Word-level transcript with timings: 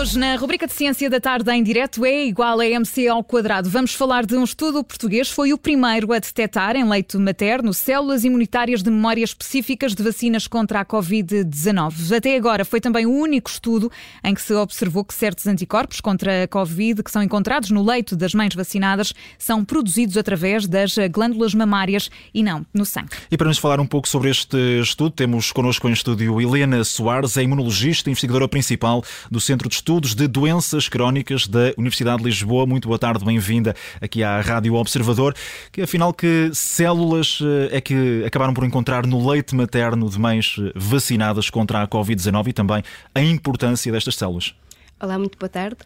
hoje, 0.00 0.18
na 0.18 0.34
rubrica 0.36 0.66
de 0.66 0.72
Ciência 0.72 1.10
da 1.10 1.20
Tarde 1.20 1.50
em 1.52 1.62
direto, 1.62 2.06
é 2.06 2.24
igual 2.24 2.58
a 2.58 2.66
MC 2.66 3.06
ao 3.06 3.22
quadrado. 3.22 3.68
Vamos 3.68 3.92
falar 3.92 4.24
de 4.24 4.34
um 4.34 4.44
estudo 4.44 4.82
português. 4.82 5.28
Foi 5.28 5.52
o 5.52 5.58
primeiro 5.58 6.10
a 6.14 6.18
detectar 6.18 6.74
em 6.74 6.88
leito 6.88 7.20
materno 7.20 7.74
células 7.74 8.24
imunitárias 8.24 8.82
de 8.82 8.90
memória 8.90 9.22
específicas 9.22 9.94
de 9.94 10.02
vacinas 10.02 10.46
contra 10.46 10.80
a 10.80 10.86
Covid-19. 10.86 12.16
Até 12.16 12.34
agora 12.34 12.64
foi 12.64 12.80
também 12.80 13.04
o 13.04 13.10
único 13.10 13.50
estudo 13.50 13.92
em 14.24 14.34
que 14.34 14.40
se 14.40 14.54
observou 14.54 15.04
que 15.04 15.12
certos 15.12 15.46
anticorpos 15.46 16.00
contra 16.00 16.44
a 16.44 16.48
Covid 16.48 17.02
que 17.02 17.10
são 17.10 17.22
encontrados 17.22 17.70
no 17.70 17.84
leito 17.84 18.16
das 18.16 18.32
mães 18.32 18.54
vacinadas 18.54 19.12
são 19.36 19.62
produzidos 19.62 20.16
através 20.16 20.66
das 20.66 20.94
glândulas 21.10 21.52
mamárias 21.54 22.10
e 22.32 22.42
não 22.42 22.64
no 22.72 22.86
sangue. 22.86 23.10
E 23.30 23.36
para 23.36 23.48
nos 23.48 23.58
falar 23.58 23.78
um 23.78 23.86
pouco 23.86 24.08
sobre 24.08 24.30
este 24.30 24.56
estudo, 24.80 25.10
temos 25.10 25.52
connosco 25.52 25.86
em 25.90 25.92
estúdio 25.92 26.40
Helena 26.40 26.84
Soares, 26.84 27.36
é 27.36 27.42
imunologista 27.42 28.08
e 28.08 28.12
investigadora 28.12 28.48
principal 28.48 29.04
do 29.30 29.38
Centro 29.38 29.68
de 29.68 29.74
Estudos 29.74 29.89
de 29.98 30.28
Doenças 30.28 30.88
Crónicas 30.88 31.48
da 31.48 31.72
Universidade 31.76 32.18
de 32.18 32.24
Lisboa. 32.24 32.64
Muito 32.64 32.86
boa 32.86 32.98
tarde, 32.98 33.24
bem-vinda 33.24 33.74
aqui 34.00 34.22
à 34.22 34.40
Rádio 34.40 34.74
Observador. 34.74 35.34
Que 35.72 35.82
afinal 35.82 36.14
que 36.14 36.50
células 36.52 37.40
eh, 37.42 37.78
é 37.78 37.80
que 37.80 38.22
acabaram 38.24 38.54
por 38.54 38.62
encontrar 38.64 39.04
no 39.04 39.28
leite 39.28 39.54
materno 39.54 40.08
de 40.08 40.18
mães 40.18 40.54
eh, 40.60 40.70
vacinadas 40.76 41.50
contra 41.50 41.82
a 41.82 41.88
Covid-19 41.88 42.48
e 42.48 42.52
também 42.52 42.82
a 43.12 43.20
importância 43.20 43.90
destas 43.90 44.14
células? 44.14 44.54
Olá, 45.02 45.18
muito 45.18 45.38
boa 45.38 45.48
tarde. 45.48 45.78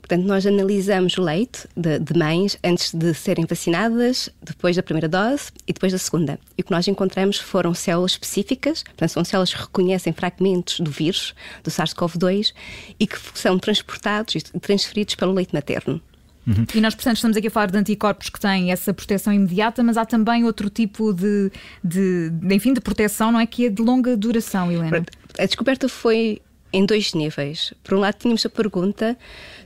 Portanto, 0.00 0.24
nós 0.24 0.46
analisamos 0.46 1.18
o 1.18 1.22
leite 1.22 1.66
de, 1.76 1.98
de, 1.98 2.16
mães 2.16 2.56
antes 2.62 2.94
de 2.94 3.12
serem 3.14 3.44
vacinadas, 3.44 4.30
depois 4.40 4.76
da 4.76 4.82
primeira 4.82 5.08
dose 5.08 5.50
e 5.66 5.72
depois 5.72 5.90
da 5.90 5.98
segunda. 5.98 6.38
E 6.56 6.62
o 6.62 6.64
que 6.64 6.70
nós 6.70 6.86
encontramos 6.86 7.36
foram 7.36 7.74
células 7.74 8.12
específicas, 8.12 8.84
portanto, 8.84 9.08
são 9.08 9.24
células 9.24 9.52
que 9.52 9.60
reconhecem 9.60 10.12
fragmentos 10.12 10.78
do 10.78 10.88
vírus, 10.88 11.34
do 11.64 11.70
SARS-CoV-2, 11.70 12.54
e 13.00 13.08
que 13.08 13.18
são 13.34 13.58
transportados 13.58 14.36
e 14.36 14.60
transferidos 14.60 15.16
pelo 15.16 15.32
leite 15.32 15.52
materno. 15.52 16.00
Uhum. 16.46 16.64
E 16.72 16.80
nós, 16.80 16.94
portanto, 16.94 17.16
estamos 17.16 17.36
aqui 17.36 17.48
a 17.48 17.50
falar 17.50 17.72
de 17.72 17.76
anticorpos 17.76 18.28
que 18.30 18.38
têm 18.38 18.70
essa 18.70 18.94
proteção 18.94 19.32
imediata, 19.32 19.82
mas 19.82 19.96
há 19.96 20.06
também 20.06 20.44
outro 20.44 20.70
tipo 20.70 21.12
de, 21.12 21.50
de, 21.82 22.30
de 22.30 22.54
enfim, 22.54 22.72
de 22.72 22.80
proteção, 22.80 23.32
não 23.32 23.40
é? 23.40 23.46
Que 23.46 23.66
é 23.66 23.68
de 23.68 23.82
longa 23.82 24.16
duração, 24.16 24.70
Helena. 24.70 25.04
A 25.36 25.44
descoberta 25.44 25.88
foi 25.88 26.40
em 26.72 26.84
dois 26.86 27.14
níveis. 27.14 27.74
Por 27.82 27.94
um 27.94 28.00
lado, 28.00 28.14
tínhamos 28.14 28.44
a 28.46 28.48
pergunta 28.48 29.16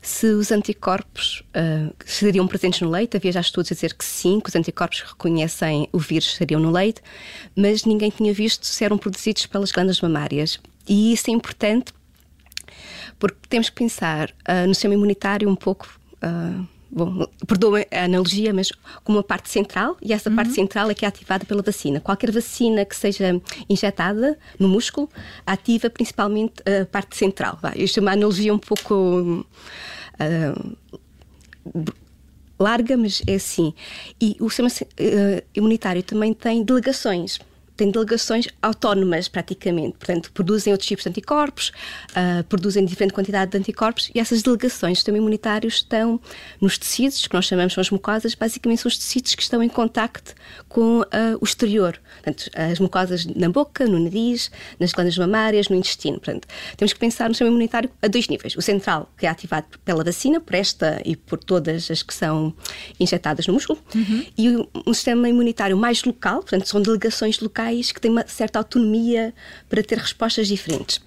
se 0.01 0.27
os 0.27 0.51
anticorpos 0.51 1.43
uh, 1.51 1.95
seriam 2.05 2.47
presentes 2.47 2.81
no 2.81 2.91
leite. 2.91 3.17
Havia 3.17 3.33
já 3.33 3.41
estudos 3.41 3.73
a 3.73 3.75
dizer 3.75 3.95
que 3.95 4.05
sim, 4.05 4.41
que 4.41 4.49
os 4.49 4.57
anticorpos 4.57 5.03
que 5.03 5.09
reconhecem 5.09 5.89
o 5.93 5.99
vírus 5.99 6.29
estariam 6.29 6.61
no 6.61 6.71
leite, 6.71 7.01
mas 7.57 7.85
ninguém 7.85 8.11
tinha 8.11 8.33
visto 8.33 8.67
se 8.67 8.85
eram 8.85 8.99
produzidos 8.99 9.47
pelas 9.47 9.71
glândulas 9.71 10.01
mamárias. 10.01 10.59
E 10.89 11.13
isso 11.13 11.31
é 11.31 11.33
importante 11.33 11.93
porque 13.19 13.39
temos 13.49 13.71
que 13.71 13.77
pensar 13.77 14.31
uh, 14.31 14.67
no 14.67 14.75
sistema 14.75 14.95
imunitário 14.95 15.49
um 15.49 15.57
pouco. 15.57 15.89
Uh, 16.17 16.67
bom, 16.95 17.27
perdoa 17.47 17.85
a 17.91 18.05
analogia, 18.05 18.55
mas 18.55 18.71
como 19.03 19.19
uma 19.19 19.25
parte 19.25 19.51
central, 19.51 19.97
e 20.01 20.13
essa 20.13 20.31
uhum. 20.31 20.37
parte 20.37 20.53
central 20.53 20.89
é 20.91 20.95
que 20.95 21.05
é 21.05 21.09
ativada 21.09 21.45
pela 21.45 21.63
vacina. 21.63 22.01
Qualquer 22.01 22.31
vacina 22.31 22.85
que 22.85 22.95
seja 22.95 23.41
injetada 23.69 24.39
no 24.59 24.69
músculo 24.69 25.11
ativa 25.45 25.91
principalmente 25.91 26.63
a 26.63 26.87
parte 26.87 27.17
central. 27.17 27.59
Vai. 27.61 27.75
Isto 27.77 27.99
é 27.99 28.01
uma 28.01 28.13
analogia 28.13 28.55
um 28.55 28.59
pouco. 28.59 29.45
Uh, 30.15 30.75
larga, 32.59 32.97
mas 32.97 33.21
é 33.27 33.35
assim. 33.35 33.75
E 34.21 34.37
o 34.39 34.49
sistema 34.49 34.69
uh, 34.69 35.45
imunitário 35.55 36.03
também 36.03 36.33
tem 36.33 36.63
delegações 36.63 37.41
têm 37.77 37.91
delegações 37.91 38.49
autónomas, 38.63 39.29
praticamente. 39.29 39.97
Portanto, 39.99 40.31
produzem 40.33 40.73
outros 40.73 40.89
tipos 40.89 41.05
de 41.05 41.11
anticorpos, 41.11 41.73
uh, 42.11 42.45
produzem 42.45 42.85
diferente 42.85 43.13
quantidade 43.13 43.51
de 43.51 43.59
anticorpos 43.59 44.11
e 44.15 44.21
essas 44.21 44.43
delegações 44.43 44.93
do 44.93 44.97
sistema 44.97 45.19
imunitário 45.19 45.69
estão 45.69 46.21
nos 46.61 46.79
tecidos, 46.79 47.27
que 47.27 47.35
nós 47.35 47.47
chamamos 47.47 47.73
são 47.73 47.81
as 47.81 47.91
mucosas, 47.91 48.35
basicamente 48.35 48.81
são 48.81 48.89
os 48.89 48.99
tecidos 48.99 49.35
que 49.35 49.43
estão 49.43 49.63
em 49.63 49.69
contacto 49.69 50.35
com 50.69 51.01
uh, 51.01 51.05
o 51.41 51.45
exterior. 51.45 52.01
Portanto, 52.23 52.51
as 52.55 52.79
mucosas 52.79 53.27
na 53.27 53.49
boca, 53.49 53.87
no 53.87 53.99
nariz, 53.99 54.51
nas 54.79 54.93
glândulas 54.93 55.19
mamárias, 55.19 55.69
no 55.69 55.77
intestino. 55.77 56.19
Portanto, 56.19 56.47
temos 56.77 56.93
que 56.93 56.99
pensar 56.99 57.29
no 57.29 57.35
sistema 57.35 57.51
imunitário 57.51 57.91
a 58.01 58.09
dois 58.09 58.29
níveis. 58.29 58.57
O 58.57 58.63
central, 58.63 59.11
que 59.19 59.27
é 59.27 59.29
ativado 59.29 59.67
pela 59.85 60.05
vacina, 60.05 60.41
por 60.41 60.55
esta 60.55 61.01
e 61.05 61.17
por 61.17 61.39
todas 61.39 61.91
as 61.91 62.03
que 62.03 62.15
são 62.15 62.55
injetadas 62.99 63.47
no 63.47 63.55
músculo, 63.55 63.79
uhum. 63.95 64.27
e 64.37 64.49
um 64.87 64.95
sistema 64.95 65.29
imunitário 65.29 65.77
mais 65.77 66.05
local, 66.05 66.41
portanto, 66.41 66.69
são 66.69 66.81
delegações 66.81 67.41
locais 67.41 67.64
locais 67.65 67.93
que 67.93 68.01
têm 68.01 68.11
uma 68.11 68.27
certa 68.27 68.59
autonomia 68.59 69.35
para 69.69 69.83
ter 69.83 69.99
respostas 69.99 70.47
diferentes. 70.47 71.01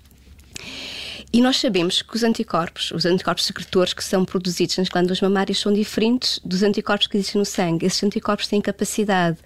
E 1.32 1.42
nós 1.42 1.60
sabemos 1.60 2.02
que 2.02 2.16
os 2.16 2.24
anticorpos, 2.24 2.92
os 2.92 3.06
anticorpos 3.06 3.46
secretores 3.46 3.94
que 3.94 4.04
são 4.04 4.24
produzidos 4.24 4.78
nas 4.78 4.88
glândulas 4.88 5.20
mamárias, 5.22 5.60
são 5.60 5.74
diferentes 5.74 6.40
dos 6.44 6.64
anticorpos 6.64 7.08
que 7.08 7.18
existem 7.18 7.40
no 7.40 7.46
sangue. 7.46 7.86
Esses 7.86 8.02
anticorpos 8.02 8.48
têm 8.48 8.62
capacidade 8.62 9.38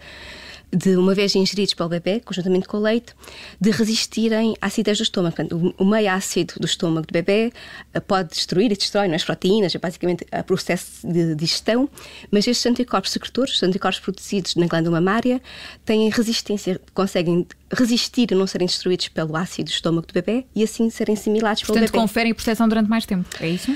de, 0.72 0.96
uma 0.96 1.14
vez 1.14 1.36
ingeridos 1.36 1.74
pelo 1.74 1.90
bebê, 1.90 2.22
conjuntamente 2.22 2.68
com 2.68 2.78
o 2.78 2.80
leite, 2.80 3.14
de 3.59 3.72
resistirem 3.72 4.56
à 4.62 4.68
acidez 4.68 4.98
do 4.98 5.04
estômago. 5.04 5.36
Portanto, 5.36 5.76
o 5.78 5.86
meio 5.86 6.12
ácido 6.12 6.56
do 6.59 6.66
estômago 6.66 7.06
do 7.06 7.12
bebê 7.12 7.52
eh, 7.94 8.00
pode 8.00 8.30
destruir 8.30 8.72
e 8.72 8.76
destrói 8.76 9.08
não 9.08 9.14
é? 9.14 9.16
as 9.18 9.24
proteínas, 9.24 9.76
é 9.76 9.80
basicamente 9.80 10.26
o 10.32 10.44
processo 10.44 11.06
de 11.06 11.36
digestão, 11.36 11.90
mas 12.32 12.48
estes 12.48 12.66
anticorpos 12.66 13.12
secretores, 13.12 13.56
os 13.56 13.64
anticorpos 13.64 14.00
produzidos 14.00 14.56
na 14.56 14.66
glândula 14.68 15.02
mamária, 15.02 15.42
têm 15.84 16.09
resistência, 16.09 16.80
conseguem 16.94 17.46
resistir 17.72 18.34
a 18.34 18.36
não 18.36 18.48
serem 18.48 18.68
destruídos 18.68 19.09
pelo 19.09 19.36
ácido 19.36 19.70
do 19.70 19.74
estômago 19.74 20.08
do 20.08 20.14
bebê 20.14 20.46
e 20.56 20.64
assim 20.64 20.90
serem 20.90 21.16
assimilados 21.16 21.62
Portanto, 21.62 21.76
pelo 21.76 21.86
bebê. 21.86 21.92
Portanto, 21.92 22.02
conferem 22.02 22.34
proteção 22.34 22.68
durante 22.68 22.90
mais 22.90 23.06
tempo, 23.06 23.28
é 23.40 23.50
isso? 23.50 23.76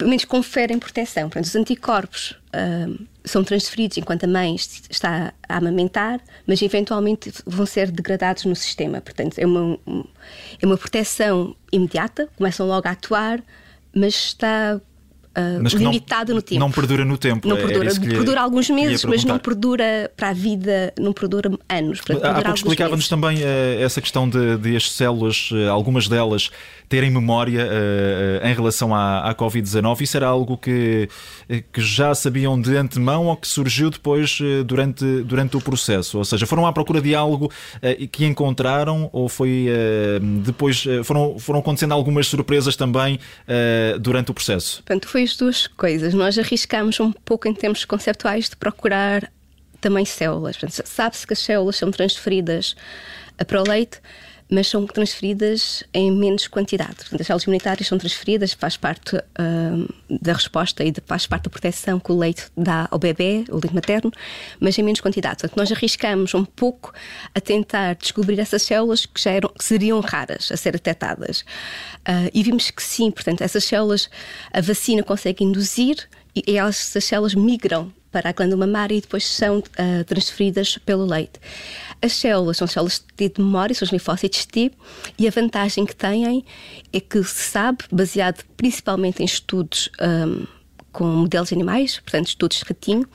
Pelo 0.00 0.08
menos 0.08 0.24
conferem 0.24 0.78
proteção. 0.78 1.24
Portanto, 1.24 1.44
os 1.44 1.54
anticorpos 1.54 2.30
uh, 2.30 3.06
são 3.22 3.44
transferidos 3.44 3.98
enquanto 3.98 4.24
a 4.24 4.26
mãe 4.26 4.56
está 4.88 5.34
a 5.46 5.56
amamentar, 5.58 6.18
mas 6.46 6.62
eventualmente 6.62 7.30
vão 7.44 7.66
ser 7.66 7.90
degradados 7.90 8.46
no 8.46 8.56
sistema. 8.56 9.02
Portanto, 9.02 9.38
é 9.38 9.44
uma, 9.44 9.78
é 10.58 10.64
uma 10.64 10.78
proteção 10.78 11.54
imediata, 11.70 12.30
começam 12.34 12.66
logo 12.66 12.88
a 12.88 12.92
atuar, 12.92 13.42
mas 13.94 14.14
está 14.14 14.80
Uh, 15.30 15.62
limitado 15.76 16.30
não, 16.30 16.36
no 16.36 16.42
tempo. 16.42 16.60
Não 16.60 16.70
perdura 16.70 17.04
no 17.04 17.16
tempo. 17.16 17.48
Não 17.48 17.56
perdura, 17.56 17.94
perdura 17.94 18.40
alguns 18.40 18.68
meses, 18.68 19.04
mas 19.04 19.24
não 19.24 19.38
perdura 19.38 20.10
para 20.16 20.30
a 20.30 20.32
vida, 20.32 20.92
não 20.98 21.12
perdura 21.12 21.50
anos. 21.68 22.00
Há 22.22 22.42
pouco 22.42 22.50
explicava-nos 22.56 23.08
também 23.08 23.38
uh, 23.38 23.80
essa 23.80 24.00
questão 24.00 24.28
de, 24.28 24.56
de 24.58 24.76
as 24.76 24.90
células, 24.90 25.50
uh, 25.52 25.70
algumas 25.70 26.08
delas 26.08 26.50
terem 26.88 27.10
memória 27.10 27.66
uh, 27.66 28.46
em 28.46 28.52
relação 28.52 28.92
à, 28.92 29.30
à 29.30 29.34
Covid-19. 29.34 30.00
Isso 30.00 30.16
era 30.16 30.26
algo 30.26 30.58
que, 30.58 31.08
que 31.72 31.80
já 31.80 32.12
sabiam 32.14 32.60
de 32.60 32.76
antemão 32.76 33.26
ou 33.26 33.36
que 33.36 33.46
surgiu 33.46 33.90
depois 33.90 34.38
durante, 34.66 35.04
durante 35.22 35.56
o 35.56 35.60
processo? 35.60 36.18
Ou 36.18 36.24
seja, 36.24 36.46
foram 36.46 36.66
à 36.66 36.72
procura 36.72 37.00
de 37.00 37.14
algo 37.14 37.48
que 38.10 38.26
encontraram 38.26 39.08
ou 39.12 39.28
foi 39.28 39.68
depois 40.42 40.84
foram, 41.04 41.38
foram 41.38 41.60
acontecendo 41.60 41.92
algumas 41.92 42.26
surpresas 42.26 42.74
também 42.74 43.20
durante 44.00 44.32
o 44.32 44.34
processo? 44.34 44.82
Portanto, 44.82 45.06
foi 45.06 45.19
as 45.22 45.36
duas 45.36 45.66
coisas. 45.66 46.14
Nós 46.14 46.38
arriscamos 46.38 46.98
um 47.00 47.12
pouco 47.12 47.48
em 47.48 47.54
termos 47.54 47.84
conceptuais 47.84 48.48
de 48.48 48.56
procurar 48.56 49.30
também 49.80 50.04
células. 50.04 50.56
Sabe-se 50.84 51.26
que 51.26 51.32
as 51.32 51.38
células 51.38 51.76
são 51.76 51.90
transferidas 51.90 52.76
para 53.46 53.60
o 53.60 53.68
leite 53.68 54.00
mas 54.50 54.68
são 54.68 54.86
transferidas 54.86 55.84
em 55.94 56.10
menos 56.10 56.48
quantidade. 56.48 56.96
Portanto, 56.96 57.20
as 57.20 57.26
células 57.26 57.44
imunitárias 57.44 57.86
são 57.86 57.96
transferidas, 57.98 58.52
faz 58.52 58.76
parte 58.76 59.16
uh, 59.16 59.94
da 60.08 60.32
resposta 60.32 60.82
e 60.84 60.90
de, 60.90 61.00
faz 61.06 61.26
parte 61.26 61.44
da 61.44 61.50
proteção 61.50 62.00
que 62.00 62.10
o 62.10 62.18
leite 62.18 62.46
dá 62.56 62.88
ao 62.90 62.98
bebê, 62.98 63.44
o 63.48 63.54
leite 63.54 63.74
materno, 63.74 64.12
mas 64.58 64.76
em 64.78 64.82
menos 64.82 65.00
quantidade. 65.00 65.36
Portanto, 65.36 65.56
nós 65.56 65.70
arriscamos 65.70 66.34
um 66.34 66.44
pouco 66.44 66.92
a 67.34 67.40
tentar 67.40 67.94
descobrir 67.94 68.38
essas 68.40 68.62
células 68.62 69.06
que, 69.06 69.22
já 69.22 69.30
eram, 69.30 69.48
que 69.50 69.64
seriam 69.64 70.00
raras 70.00 70.50
a 70.50 70.56
ser 70.56 70.72
detectadas. 70.72 71.40
Uh, 72.00 72.30
e 72.34 72.42
vimos 72.42 72.70
que 72.70 72.82
sim, 72.82 73.10
portanto, 73.10 73.42
essas 73.42 73.64
células 73.64 74.10
a 74.52 74.60
vacina 74.60 75.02
consegue 75.02 75.44
induzir 75.44 76.08
e 76.34 76.56
essas 76.56 77.04
células 77.04 77.34
migram 77.34 77.92
para 78.10 78.30
a 78.30 78.32
glândula 78.32 78.66
mamária 78.66 78.94
e 78.94 79.00
depois 79.00 79.24
são 79.24 79.58
uh, 79.58 80.04
transferidas 80.06 80.78
pelo 80.78 81.04
leite. 81.04 81.40
As 82.02 82.12
células 82.12 82.56
são 82.56 82.66
células 82.66 83.04
de 83.16 83.32
memória, 83.38 83.74
são 83.74 83.86
os 83.86 83.92
linfócitos 83.92 84.46
T, 84.46 84.72
e 85.18 85.28
a 85.28 85.30
vantagem 85.30 85.84
que 85.86 85.94
têm 85.94 86.44
é 86.92 87.00
que 87.00 87.22
se 87.22 87.50
sabe, 87.50 87.84
baseado 87.92 88.42
principalmente 88.56 89.22
em 89.22 89.26
estudos 89.26 89.90
um, 90.00 90.46
com 90.92 91.04
modelos 91.04 91.52
animais, 91.52 92.00
portanto, 92.00 92.28
estudos 92.28 92.58
de 92.58 92.64
ratinho, 92.64 93.06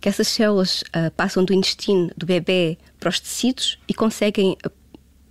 que 0.00 0.08
essas 0.08 0.28
células 0.28 0.82
uh, 0.82 1.10
passam 1.16 1.44
do 1.44 1.52
intestino 1.52 2.10
do 2.16 2.26
bebê 2.26 2.78
para 3.00 3.08
os 3.08 3.18
tecidos 3.18 3.78
e 3.88 3.94
conseguem 3.94 4.56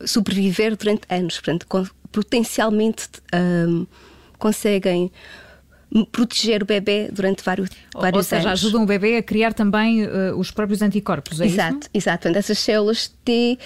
sobreviver 0.06 0.76
durante 0.76 1.04
anos, 1.10 1.40
portanto, 1.40 1.66
potencialmente 2.12 3.08
um, 3.34 3.88
conseguem 4.38 5.12
proteger 6.12 6.64
o 6.64 6.66
bebê 6.66 7.10
durante 7.12 7.44
vários, 7.44 7.70
vários 7.94 8.18
Ou 8.18 8.24
seja, 8.24 8.50
anos. 8.50 8.60
ajudam 8.64 8.84
o 8.84 8.86
bebê 8.86 9.18
a 9.18 9.24
criar 9.24 9.54
também 9.54 10.06
uh, 10.06 10.36
os 10.38 10.50
próprios 10.50 10.82
anticorpos, 10.82 11.40
é 11.40 11.46
exato, 11.46 11.78
isso? 11.78 11.90
Exato, 11.94 12.24
Portanto, 12.24 12.38
essas 12.38 12.58
células 12.58 13.14
T 13.24 13.60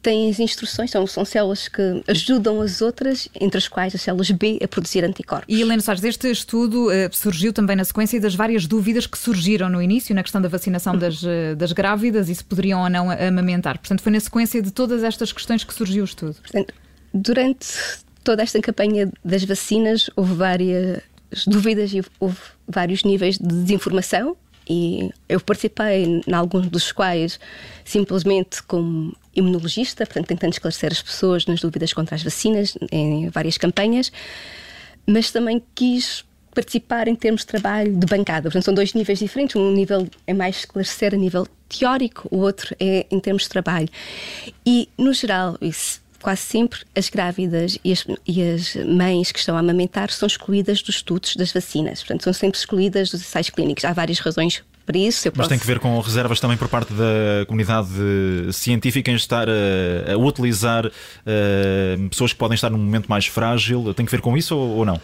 têm 0.00 0.30
as 0.30 0.38
instruções, 0.38 0.90
são, 0.90 1.06
são 1.06 1.24
células 1.24 1.66
que 1.66 2.02
ajudam 2.06 2.60
as 2.60 2.80
outras, 2.80 3.28
entre 3.40 3.58
as 3.58 3.66
quais 3.66 3.94
as 3.94 4.02
células 4.02 4.30
B 4.30 4.58
a 4.62 4.68
produzir 4.68 5.04
anticorpos. 5.04 5.46
E 5.48 5.60
Helena 5.60 5.82
Soares, 5.82 6.04
este 6.04 6.30
estudo 6.30 6.88
uh, 6.88 6.92
surgiu 7.12 7.52
também 7.52 7.74
na 7.74 7.84
sequência 7.84 8.20
das 8.20 8.34
várias 8.34 8.66
dúvidas 8.66 9.06
que 9.06 9.18
surgiram 9.18 9.68
no 9.68 9.82
início 9.82 10.14
na 10.14 10.22
questão 10.22 10.40
da 10.40 10.48
vacinação 10.48 10.96
das, 10.96 11.22
uh, 11.22 11.56
das 11.56 11.72
grávidas 11.72 12.28
e 12.28 12.34
se 12.34 12.44
poderiam 12.44 12.82
ou 12.82 12.88
não 12.88 13.10
amamentar. 13.10 13.78
Portanto, 13.78 14.02
foi 14.02 14.12
na 14.12 14.20
sequência 14.20 14.62
de 14.62 14.70
todas 14.70 15.02
estas 15.02 15.32
questões 15.32 15.64
que 15.64 15.74
surgiu 15.74 16.02
o 16.02 16.04
estudo. 16.04 16.34
Portanto, 16.34 16.72
durante 17.12 17.66
toda 18.22 18.42
esta 18.42 18.60
campanha 18.60 19.10
das 19.24 19.44
vacinas 19.44 20.08
houve 20.14 20.34
várias 20.34 21.00
dúvidas 21.46 21.92
e 21.92 22.02
houve 22.18 22.38
vários 22.68 23.04
níveis 23.04 23.38
de 23.38 23.46
desinformação 23.46 24.36
e 24.68 25.10
eu 25.28 25.40
participei 25.40 26.22
em 26.26 26.32
alguns 26.32 26.68
dos 26.68 26.92
quais 26.92 27.38
simplesmente 27.84 28.62
como 28.62 29.14
imunologista, 29.34 30.06
portanto 30.06 30.26
tentando 30.28 30.52
esclarecer 30.52 30.92
as 30.92 31.02
pessoas 31.02 31.46
nas 31.46 31.60
dúvidas 31.60 31.92
contra 31.92 32.14
as 32.14 32.22
vacinas 32.22 32.76
em 32.90 33.28
várias 33.28 33.58
campanhas, 33.58 34.12
mas 35.06 35.30
também 35.30 35.62
quis 35.74 36.24
participar 36.54 37.08
em 37.08 37.14
termos 37.14 37.40
de 37.40 37.46
trabalho 37.46 37.94
de 37.96 38.06
bancada. 38.06 38.42
Portanto, 38.42 38.64
são 38.64 38.74
dois 38.74 38.92
níveis 38.92 39.18
diferentes. 39.18 39.56
Um 39.56 39.72
nível 39.72 40.06
é 40.26 40.34
mais 40.34 40.58
esclarecer 40.58 41.14
a 41.14 41.16
nível 41.16 41.46
teórico, 41.68 42.28
o 42.30 42.38
outro 42.38 42.76
é 42.78 43.06
em 43.10 43.18
termos 43.18 43.44
de 43.44 43.48
trabalho. 43.48 43.88
E, 44.64 44.88
no 44.98 45.12
geral, 45.14 45.56
isso 45.60 46.01
quase 46.22 46.42
sempre 46.42 46.80
as 46.94 47.08
grávidas 47.08 47.78
e 47.84 47.92
as, 47.92 48.06
e 48.26 48.42
as, 48.42 48.76
mães 48.86 49.32
que 49.32 49.38
estão 49.38 49.56
a 49.56 49.60
amamentar 49.60 50.10
são 50.10 50.26
excluídas 50.26 50.80
dos 50.82 50.96
estudos 50.96 51.36
das 51.36 51.52
vacinas. 51.52 52.00
Portanto, 52.00 52.24
são 52.24 52.32
sempre 52.32 52.58
excluídas 52.58 53.10
dos 53.10 53.20
ensaios 53.20 53.50
clínicos. 53.50 53.84
Há 53.84 53.92
várias 53.92 54.18
razões 54.18 54.62
para 54.86 54.98
isso. 54.98 55.28
Mas 55.28 55.36
posso... 55.36 55.48
tem 55.48 55.58
que 55.58 55.66
ver 55.66 55.78
com 55.78 55.98
reservas 56.00 56.40
também 56.40 56.56
por 56.56 56.68
parte 56.68 56.92
da 56.92 57.44
comunidade 57.46 57.88
científica 58.52 59.10
em 59.10 59.14
estar 59.14 59.48
a, 59.48 60.12
a 60.12 60.16
utilizar 60.16 60.86
uh, 60.86 62.08
pessoas 62.08 62.32
que 62.32 62.38
podem 62.38 62.54
estar 62.54 62.70
num 62.70 62.78
momento 62.78 63.08
mais 63.08 63.26
frágil. 63.26 63.92
Tem 63.94 64.06
que 64.06 64.12
ver 64.12 64.20
com 64.20 64.36
isso 64.36 64.56
ou, 64.56 64.78
ou 64.78 64.84
não? 64.84 65.00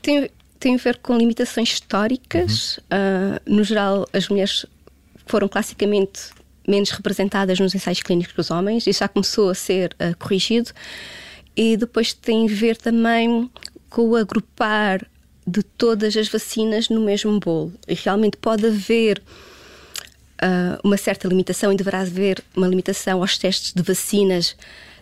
Tem, 0.00 0.30
tem 0.58 0.74
a 0.74 0.78
ver 0.78 0.98
com 0.98 1.16
limitações 1.16 1.70
históricas. 1.70 2.78
Uhum. 2.90 3.36
Uh, 3.36 3.56
no 3.56 3.64
geral, 3.64 4.06
as 4.12 4.28
mulheres 4.28 4.66
foram 5.26 5.48
classicamente 5.48 6.30
menos 6.66 6.90
representadas 6.90 7.58
nos 7.58 7.74
ensaios 7.74 8.02
clínicos 8.02 8.32
que 8.32 8.40
os 8.40 8.50
homens, 8.50 8.86
isso 8.86 9.00
já 9.00 9.08
começou 9.08 9.50
a 9.50 9.54
ser 9.54 9.94
uh, 9.94 10.16
corrigido. 10.18 10.70
E 11.56 11.76
depois 11.76 12.12
tem 12.12 12.46
a 12.46 12.52
ver 12.52 12.76
também 12.76 13.50
com 13.90 14.08
o 14.08 14.16
agrupar 14.16 15.06
de 15.46 15.62
todas 15.62 16.16
as 16.16 16.28
vacinas 16.28 16.88
no 16.88 17.00
mesmo 17.00 17.38
bolo. 17.38 17.72
E 17.86 17.94
realmente 17.94 18.36
pode 18.36 18.66
haver 18.66 19.22
uh, 20.42 20.78
uma 20.82 20.96
certa 20.96 21.28
limitação 21.28 21.72
e 21.72 21.76
deverá 21.76 22.00
haver 22.00 22.42
uma 22.56 22.66
limitação 22.66 23.20
aos 23.20 23.36
testes 23.36 23.72
de 23.72 23.82
vacinas 23.82 24.56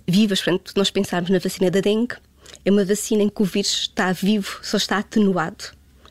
vivas. 0.07 0.41
Portanto, 0.41 0.73
nós 0.77 0.91
pensarmos 0.91 1.31
na 1.31 1.39
vacina 1.39 1.71
da 1.71 1.81
dengue, 1.81 2.17
é 2.65 2.71
uma 2.71 2.85
vacina 2.85 3.23
em 3.23 3.29
que 3.29 3.43
o 3.43 3.45
vírus 3.45 3.83
está 3.83 4.13
vivo, 4.13 4.59
só 4.63 4.77
está 4.77 4.99
atenuado. 4.99 5.65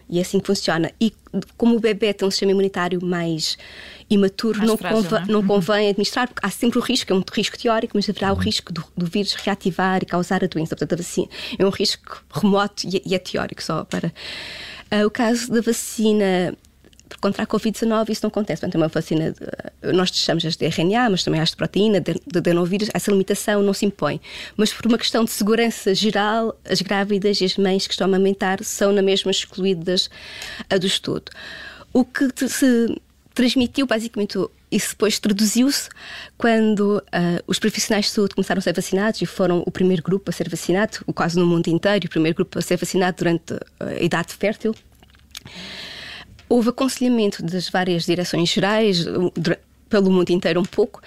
E 0.10 0.18
é 0.18 0.22
assim 0.22 0.40
que 0.40 0.48
funciona. 0.48 0.92
E 1.00 1.14
como 1.56 1.76
o 1.76 1.80
bebê 1.80 2.14
tem 2.14 2.28
um 2.28 2.32
sistema 2.32 2.52
imunitário 2.52 3.04
mais 3.04 3.58
imaturo, 4.10 4.58
mais 4.58 4.70
não, 4.70 4.78
frágil, 4.78 5.04
convém, 5.04 5.20
não, 5.20 5.28
é? 5.28 5.32
não 5.32 5.48
convém 5.48 5.90
administrar, 5.90 6.28
porque 6.28 6.46
há 6.46 6.50
sempre 6.50 6.80
o 6.80 6.82
risco, 6.82 7.14
é 7.14 7.16
um 7.16 7.24
risco 7.32 7.58
teórico, 7.58 7.96
mas 7.96 8.10
haverá 8.10 8.32
o 8.32 8.36
uhum. 8.36 8.42
risco 8.42 8.74
do, 8.74 8.84
do, 8.98 9.06
vírus 9.06 9.36
reativar 9.36 10.02
e 10.02 10.06
causar 10.06 10.44
a 10.44 10.48
doença. 10.48 10.76
Portanto, 10.76 10.94
a 10.94 11.04
vacina 11.04 11.28
é 11.58 11.66
um 11.66 11.70
risco 11.70 12.24
remoto 12.32 12.88
e, 12.88 13.04
e 13.06 13.14
é 13.14 13.20
teórico 13.20 13.62
só 13.62 13.84
para. 13.84 14.12
Uh, 14.92 15.06
o 15.06 15.12
caso 15.12 15.52
da 15.52 15.62
vacina 15.62 16.58
contra 17.18 17.44
a 17.44 17.48
Covid-19 17.48 18.10
isso 18.10 18.22
não 18.24 18.30
acontece. 18.30 18.62
Portanto, 18.62 18.76
é 18.76 18.78
uma 18.78 18.88
vacina, 18.88 19.32
de, 19.32 19.94
nós 19.94 20.10
chamamos 20.14 20.56
de 20.56 20.66
RNA, 20.66 21.10
mas 21.10 21.24
também 21.24 21.42
as 21.42 21.50
de 21.50 21.56
proteína, 21.56 22.00
de, 22.00 22.14
de 22.14 22.38
adenovírus, 22.38 22.90
essa 22.94 23.12
limitação 23.12 23.62
não 23.62 23.74
se 23.74 23.86
impõe. 23.86 24.22
Mas 24.56 24.74
por 24.74 24.86
uma 24.86 24.98
questão 24.98 25.24
de 25.24 25.32
segurança 25.32 25.94
geral, 25.94 26.58
as 26.70 26.82
grávidas 26.82 27.42
e 27.42 27.46
as 27.46 27.58
mães 27.58 27.88
que 27.88 27.94
estão 27.94 28.06
a 28.06 28.10
amamentar 28.10 28.64
são 28.64 28.92
na 28.92 29.02
mesma 29.02 29.32
excluídas 29.32 30.10
do 30.80 30.86
estudo. 30.86 31.32
O 31.92 32.06
que 32.06 32.30
se 32.48 33.02
transmitiu, 33.34 33.88
basicamente, 33.88 34.38
isso 34.72 34.90
depois 34.90 35.18
traduziu-se 35.18 35.90
quando 36.38 36.98
uh, 36.98 37.44
os 37.48 37.58
profissionais 37.58 38.06
de 38.06 38.12
saúde 38.12 38.36
começaram 38.36 38.60
a 38.60 38.62
ser 38.62 38.74
vacinados 38.74 39.22
e 39.22 39.26
foram 39.26 39.64
o 39.66 39.72
primeiro 39.72 40.04
grupo 40.04 40.30
a 40.30 40.34
ser 40.34 40.48
vacinado, 40.50 41.00
quase 41.16 41.40
no 41.40 41.46
mundo 41.46 41.68
inteiro, 41.70 42.06
o 42.06 42.10
primeiro 42.10 42.36
grupo 42.36 42.60
a 42.60 42.62
ser 42.62 42.78
vacinado 42.78 43.18
durante 43.18 43.54
a 43.80 43.94
idade 44.04 44.34
fértil 44.34 44.76
houve 46.50 46.70
aconselhamento 46.70 47.44
das 47.44 47.70
várias 47.70 48.06
direções 48.06 48.50
gerais, 48.50 49.06
pelo 49.88 50.12
mundo 50.12 50.32
inteiro 50.32 50.60
um 50.60 50.66
pouco, 50.66 51.02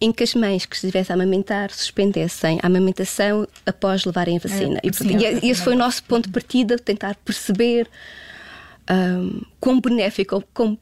em 0.00 0.12
que 0.12 0.22
as 0.22 0.34
mães 0.34 0.64
que 0.64 0.74
estivessem 0.74 1.12
a 1.12 1.16
amamentar 1.16 1.70
suspendessem 1.70 2.58
a 2.62 2.66
amamentação 2.66 3.46
após 3.66 4.04
levarem 4.04 4.36
a 4.36 4.40
vacina. 4.40 4.78
É, 4.82 4.86
e, 4.86 4.92
sim, 4.92 5.16
e, 5.42 5.50
esse 5.50 5.62
foi 5.62 5.74
o 5.74 5.78
nosso 5.78 6.02
ponto 6.04 6.26
de 6.26 6.32
partida, 6.32 6.78
tentar 6.78 7.16
perceber 7.16 7.88
um, 8.90 9.42
quão 9.60 9.80
benéfico, 9.80 10.42
quão 10.54 10.78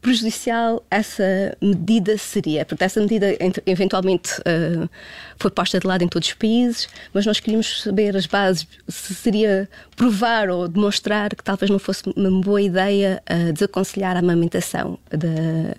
prejudicial 0.00 0.84
essa 0.90 1.56
medida 1.60 2.16
seria. 2.16 2.64
Porque 2.64 2.82
essa 2.84 3.00
medida 3.00 3.26
eventualmente 3.66 4.32
uh, 4.40 4.88
foi 5.38 5.50
posta 5.50 5.78
de 5.78 5.86
lado 5.86 6.02
em 6.02 6.08
todos 6.08 6.28
os 6.28 6.34
países, 6.34 6.88
mas 7.12 7.26
nós 7.26 7.40
queríamos 7.40 7.82
saber 7.82 8.16
as 8.16 8.26
bases, 8.26 8.66
se 8.88 9.14
seria 9.14 9.68
provar 9.96 10.48
ou 10.48 10.66
demonstrar 10.66 11.34
que 11.34 11.44
talvez 11.44 11.70
não 11.70 11.78
fosse 11.78 12.02
uma 12.16 12.40
boa 12.40 12.62
ideia 12.62 13.22
uh, 13.30 13.52
desaconselhar 13.52 14.16
a 14.16 14.20
amamentação 14.20 14.98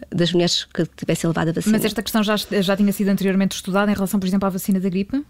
das 0.10 0.32
mulheres 0.32 0.66
que 0.66 0.86
tivessem 0.96 1.28
levado 1.28 1.50
a 1.50 1.52
vacina. 1.52 1.78
Mas 1.78 1.86
esta 1.86 2.02
questão 2.02 2.24
já, 2.24 2.36
já 2.38 2.78
tinha 2.78 2.92
sido 2.92 3.10
anteriormente 3.10 3.56
estudada 3.56 3.92
em 3.92 3.96
relação, 3.96 4.20
por 4.20 4.28
exemplo, 4.28 4.48
à 4.48 4.50
vacina 4.50 4.80
da 4.80 4.90
gripe? 4.90 5.24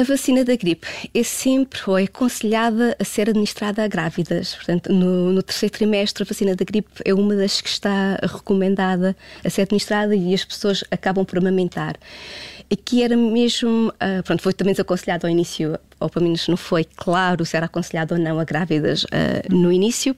A 0.00 0.02
vacina 0.02 0.42
da 0.42 0.56
gripe 0.56 0.86
é 1.12 1.22
sempre 1.22 1.78
ou 1.86 1.98
é 1.98 2.04
aconselhada 2.04 2.96
a 2.98 3.04
ser 3.04 3.28
administrada 3.28 3.84
a 3.84 3.86
grávidas. 3.86 4.54
Portanto, 4.54 4.90
no, 4.90 5.30
no, 5.30 5.42
terceiro 5.42 5.74
trimestre, 5.74 6.22
a 6.22 6.26
vacina 6.26 6.56
da 6.56 6.64
gripe 6.64 6.88
é 7.04 7.12
uma 7.12 7.36
das 7.36 7.60
que 7.60 7.68
está 7.68 8.18
recomendada 8.22 9.14
a 9.44 9.50
ser 9.50 9.60
administrada 9.60 10.16
e 10.16 10.32
as 10.32 10.42
pessoas 10.42 10.82
acabam 10.90 11.22
por 11.22 11.36
amamentar. 11.36 11.96
Aqui 12.72 13.02
era 13.02 13.14
mesmo, 13.14 13.88
uh, 13.88 14.22
pronto, 14.24 14.42
foi 14.42 14.54
também 14.54 14.72
desaconselhado 14.72 15.26
ao 15.26 15.30
início, 15.30 15.78
ou 16.00 16.08
pelo 16.08 16.24
menos 16.24 16.48
não 16.48 16.56
foi 16.56 16.84
claro 16.84 17.44
se 17.44 17.54
era 17.54 17.66
aconselhado 17.66 18.14
ou 18.14 18.20
não 18.20 18.40
a 18.40 18.44
grávidas 18.44 19.04
uh, 19.04 19.54
no 19.54 19.70
início. 19.70 20.16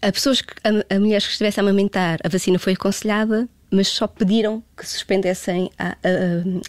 A 0.00 0.12
pessoas, 0.12 0.40
que, 0.42 0.54
a, 0.62 0.94
a 0.94 1.00
mulheres 1.00 1.26
que 1.26 1.32
estivessem 1.32 1.60
a 1.60 1.64
amamentar, 1.64 2.20
a 2.22 2.28
vacina 2.28 2.56
foi 2.56 2.74
aconselhada, 2.74 3.48
mas 3.68 3.88
só 3.88 4.06
pediram 4.06 4.62
que 4.76 4.88
suspendessem 4.88 5.72
a, 5.76 5.88
a, 5.88 5.94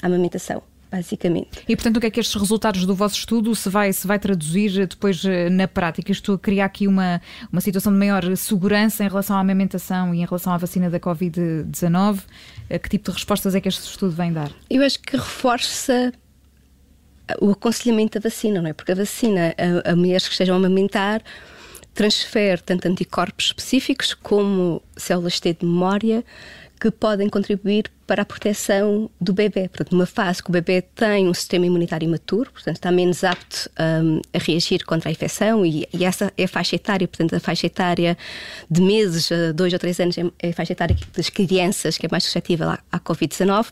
a 0.01 0.07
amamentação 0.07 0.63
basicamente. 0.91 1.63
E 1.67 1.75
portanto, 1.75 1.97
o 1.97 1.99
que 1.99 2.07
é 2.07 2.09
que 2.09 2.19
estes 2.19 2.39
resultados 2.39 2.85
do 2.85 2.95
vosso 2.95 3.15
estudo 3.15 3.53
se 3.55 3.69
vai, 3.69 3.93
se 3.93 4.07
vai 4.07 4.17
traduzir 4.17 4.87
depois 4.87 5.23
eh, 5.23 5.49
na 5.49 5.67
prática? 5.67 6.11
Isto 6.11 6.37
cria 6.37 6.65
aqui 6.65 6.87
uma, 6.87 7.21
uma 7.51 7.61
situação 7.61 7.91
de 7.91 7.99
maior 7.99 8.35
segurança 8.35 9.03
em 9.03 9.07
relação 9.07 9.37
à 9.37 9.39
amamentação 9.39 10.13
e 10.13 10.21
em 10.21 10.25
relação 10.25 10.51
à 10.53 10.57
vacina 10.57 10.89
da 10.89 10.99
Covid-19? 10.99 12.19
Eh, 12.69 12.79
que 12.79 12.89
tipo 12.89 13.11
de 13.11 13.15
respostas 13.15 13.53
é 13.55 13.61
que 13.61 13.67
este 13.67 13.83
estudo 13.83 14.11
vem 14.11 14.33
dar? 14.33 14.51
Eu 14.69 14.83
acho 14.83 14.99
que 14.99 15.15
reforça 15.15 16.11
o 17.39 17.51
aconselhamento 17.51 18.19
da 18.19 18.27
vacina, 18.27 18.61
não 18.61 18.69
é? 18.69 18.73
Porque 18.73 18.91
a 18.91 18.95
vacina, 18.95 19.53
a, 19.85 19.91
a 19.91 19.95
mulheres 19.95 20.27
que 20.27 20.33
estejam 20.33 20.55
a 20.55 20.57
amamentar, 20.57 21.21
transfere 21.93 22.61
tanto 22.61 22.87
anticorpos 22.87 23.47
específicos 23.47 24.13
como 24.13 24.81
células 24.95 25.39
T 25.39 25.53
de 25.53 25.65
memória 25.65 26.23
que 26.79 26.89
podem 26.89 27.27
contribuir 27.27 27.91
para 28.07 28.21
a 28.21 28.25
proteção 28.25 29.09
do 29.19 29.33
bebê. 29.33 29.67
Portanto, 29.67 29.91
numa 29.91 30.05
fase 30.05 30.41
que 30.41 30.49
o 30.49 30.53
bebê 30.53 30.81
tem 30.81 31.27
um 31.27 31.33
sistema 31.33 31.65
imunitário 31.65 32.05
imaturo, 32.05 32.51
portanto, 32.51 32.77
está 32.77 32.91
menos 32.91 33.23
apto 33.23 33.69
um, 33.77 34.21
a 34.33 34.37
reagir 34.37 34.85
contra 34.85 35.09
a 35.09 35.11
infecção 35.11 35.65
e, 35.65 35.87
e, 35.93 36.05
essa 36.05 36.31
é 36.37 36.45
a 36.45 36.47
faixa 36.47 36.77
etária, 36.77 37.07
portanto, 37.07 37.35
a 37.35 37.39
faixa 37.39 37.67
etária 37.67 38.17
de 38.71 38.81
meses, 38.81 39.29
a 39.31 39.51
dois 39.51 39.73
ou 39.73 39.79
três 39.79 39.99
anos, 39.99 40.17
é, 40.17 40.23
é 40.39 40.49
a 40.49 40.53
faixa 40.53 40.71
etária 40.71 40.95
das 41.13 41.29
crianças 41.29 41.97
que 41.97 42.05
é 42.05 42.09
mais 42.09 42.23
suscetível 42.23 42.69
à, 42.69 42.79
à 42.91 42.99
Covid-19. 42.99 43.67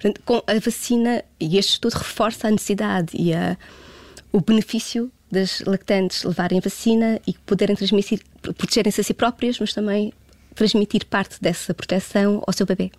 Portanto, 0.00 0.22
com 0.24 0.42
a 0.46 0.58
vacina, 0.58 1.22
e 1.38 1.58
este 1.58 1.72
estudo 1.72 1.92
reforça 1.92 2.48
a 2.48 2.50
necessidade 2.50 3.10
e 3.12 3.34
a, 3.34 3.56
o 4.32 4.40
benefício 4.40 5.12
das 5.30 5.60
lactantes 5.60 6.24
levarem 6.24 6.58
vacina 6.58 7.20
e 7.26 7.34
poderem 7.34 7.76
transmitir, 7.76 8.20
protegerem-se 8.40 9.00
a 9.00 9.04
si 9.04 9.14
próprias, 9.14 9.58
mas 9.60 9.72
também 9.72 10.12
transmitir 10.60 11.06
parte 11.06 11.40
dessa 11.40 11.72
proteção 11.72 12.42
ao 12.46 12.52
seu 12.52 12.66
bebê. 12.66 12.90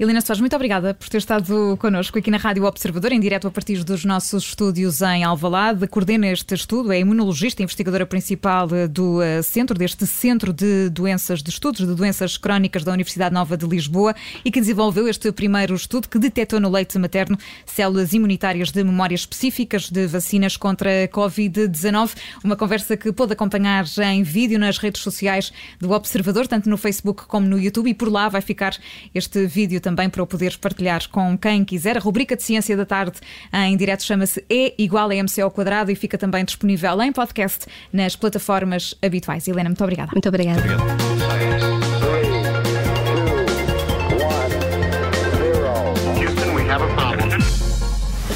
Helena 0.00 0.20
Soares, 0.20 0.40
muito 0.40 0.54
obrigada 0.54 0.94
por 0.94 1.08
ter 1.08 1.18
estado 1.18 1.76
connosco 1.76 2.16
aqui 2.16 2.30
na 2.30 2.36
Rádio 2.36 2.64
Observador, 2.64 3.10
em 3.10 3.18
direto 3.18 3.48
a 3.48 3.50
partir 3.50 3.82
dos 3.82 4.04
nossos 4.04 4.44
estúdios 4.44 5.02
em 5.02 5.24
Alvalade. 5.24 5.88
Coordena 5.88 6.28
este 6.28 6.54
estudo, 6.54 6.92
é 6.92 7.00
imunologista, 7.00 7.64
investigadora 7.64 8.06
principal 8.06 8.68
do 8.88 9.18
uh, 9.18 9.42
centro, 9.42 9.76
deste 9.76 10.06
Centro 10.06 10.52
de 10.52 10.88
Doenças 10.88 11.42
de 11.42 11.50
Estudos 11.50 11.84
de 11.84 11.92
Doenças 11.96 12.38
Crónicas 12.38 12.84
da 12.84 12.92
Universidade 12.92 13.34
Nova 13.34 13.56
de 13.56 13.66
Lisboa 13.66 14.14
e 14.44 14.52
que 14.52 14.60
desenvolveu 14.60 15.08
este 15.08 15.32
primeiro 15.32 15.74
estudo 15.74 16.08
que 16.08 16.18
detectou 16.18 16.60
no 16.60 16.70
leite 16.70 16.96
materno 16.96 17.36
células 17.66 18.12
imunitárias 18.12 18.70
de 18.70 18.84
memória 18.84 19.16
específicas 19.16 19.90
de 19.90 20.06
vacinas 20.06 20.56
contra 20.56 21.04
a 21.04 21.08
Covid-19. 21.08 22.14
Uma 22.44 22.54
conversa 22.54 22.96
que 22.96 23.10
pôde 23.10 23.32
acompanhar 23.32 23.84
em 24.12 24.22
vídeo 24.22 24.60
nas 24.60 24.78
redes 24.78 25.02
sociais 25.02 25.52
do 25.80 25.90
Observador, 25.90 26.46
tanto 26.46 26.70
no 26.70 26.76
Facebook 26.76 27.26
como 27.26 27.48
no 27.48 27.58
YouTube, 27.58 27.90
e 27.90 27.94
por 27.94 28.08
lá 28.08 28.28
vai 28.28 28.40
ficar 28.40 28.76
este 29.12 29.44
vídeo 29.44 29.57
também 29.80 30.08
para 30.08 30.22
o 30.22 30.26
poderes 30.26 30.56
partilhar 30.56 31.08
com 31.08 31.36
quem 31.36 31.64
quiser. 31.64 31.96
A 31.96 32.00
rubrica 32.00 32.36
de 32.36 32.42
Ciência 32.42 32.76
da 32.76 32.86
Tarde 32.86 33.18
em 33.52 33.76
direto 33.76 34.04
chama-se 34.04 34.44
E 34.48 34.74
igual 34.78 35.10
a 35.10 35.16
MC 35.16 35.40
ao 35.40 35.50
quadrado 35.50 35.90
e 35.90 35.96
fica 35.96 36.16
também 36.16 36.44
disponível 36.44 37.00
em 37.02 37.12
podcast 37.12 37.66
nas 37.92 38.14
plataformas 38.14 38.94
habituais. 39.02 39.48
Helena, 39.48 39.70
muito 39.70 39.82
obrigada. 39.82 40.12
Muito 40.12 40.28
obrigada. 40.28 40.60
Obrigado. 40.60 41.18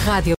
Rádio. 0.04 0.34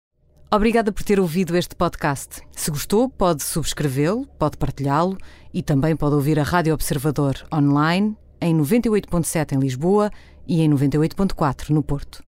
Obrigada 0.50 0.92
por 0.92 1.02
ter 1.02 1.18
ouvido 1.18 1.56
este 1.56 1.74
podcast. 1.74 2.42
Se 2.52 2.70
gostou, 2.70 3.08
pode 3.08 3.42
subscrevê-lo, 3.42 4.26
pode 4.38 4.56
partilhá-lo 4.56 5.16
e 5.52 5.62
também 5.62 5.96
pode 5.96 6.14
ouvir 6.14 6.38
a 6.38 6.42
Rádio 6.42 6.74
Observador 6.74 7.34
online 7.52 8.16
em 8.40 8.54
98.7 8.56 9.52
em 9.52 9.58
Lisboa 9.58 10.10
e 10.46 10.60
em 10.60 10.70
98.4 10.70 11.70
no 11.70 11.82
Porto. 11.82 12.22